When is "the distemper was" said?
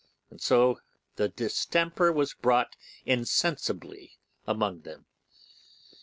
1.17-2.33